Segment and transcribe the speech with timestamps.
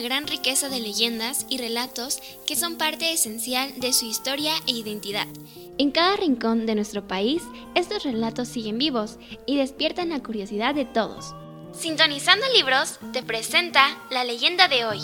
[0.00, 5.26] gran riqueza de leyendas y relatos que son parte esencial de su historia e identidad.
[5.78, 7.42] En cada rincón de nuestro país,
[7.74, 11.34] estos relatos siguen vivos y despiertan la curiosidad de todos.
[11.72, 15.00] Sintonizando Libros te presenta la leyenda de hoy.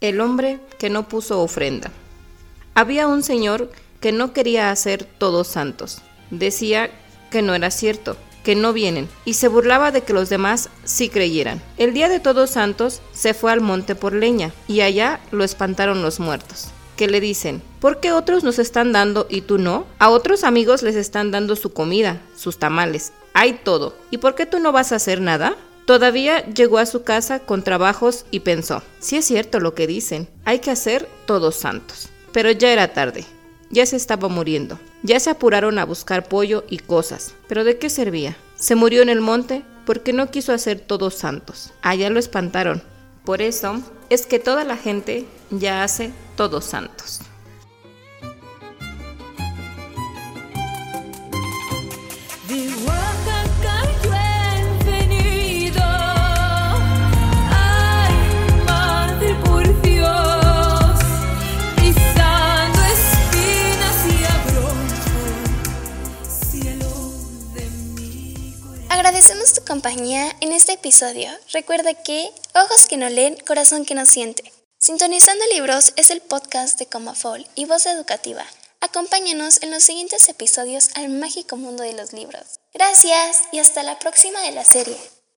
[0.00, 1.90] El hombre que no puso ofrenda.
[2.74, 3.68] Había un señor
[4.00, 6.02] que no quería hacer todos santos.
[6.30, 6.90] Decía
[7.32, 11.08] que no era cierto, que no vienen, y se burlaba de que los demás sí
[11.08, 11.60] creyeran.
[11.78, 16.00] El día de todos santos se fue al monte por leña, y allá lo espantaron
[16.00, 19.86] los muertos que le dicen, ¿por qué otros nos están dando y tú no?
[20.00, 23.94] A otros amigos les están dando su comida, sus tamales, hay todo.
[24.10, 25.54] ¿Y por qué tú no vas a hacer nada?
[25.88, 30.28] Todavía llegó a su casa con trabajos y pensó, si es cierto lo que dicen,
[30.44, 32.10] hay que hacer todos santos.
[32.30, 33.24] Pero ya era tarde,
[33.70, 37.88] ya se estaba muriendo, ya se apuraron a buscar pollo y cosas, pero ¿de qué
[37.88, 38.36] servía?
[38.54, 41.72] Se murió en el monte porque no quiso hacer todos santos.
[41.80, 42.82] Allá lo espantaron.
[43.24, 47.22] Por eso es que toda la gente ya hace todos santos.
[69.18, 71.28] Agradecemos tu compañía en este episodio.
[71.52, 74.52] Recuerda que ojos que no leen, corazón que no siente.
[74.78, 78.46] Sintonizando Libros es el podcast de Comafol y Voz Educativa.
[78.80, 82.60] Acompáñanos en los siguientes episodios al mágico mundo de los libros.
[82.72, 84.96] Gracias y hasta la próxima de la serie.